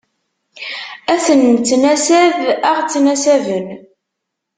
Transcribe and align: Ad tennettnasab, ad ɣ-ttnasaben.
Ad 1.13 1.19
tennettnasab, 1.25 2.37
ad 2.69 2.75
ɣ-ttnasaben. 2.77 3.67